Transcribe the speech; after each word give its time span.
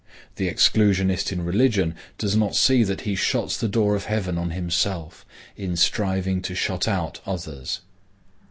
The 0.37 0.49
exclusionist 0.51 1.31
in 1.31 1.45
religion 1.45 1.93
does 2.17 2.35
not 2.35 2.55
see 2.55 2.83
that 2.83 3.01
he 3.01 3.13
shuts 3.13 3.55
the 3.55 3.67
door 3.67 3.95
of 3.95 4.05
heaven 4.05 4.35
on 4.35 4.49
himself, 4.49 5.27
in 5.55 5.75
striving 5.77 6.41
to 6.41 6.55
shut 6.55 6.87
out 6.87 7.21
others. 7.23 7.81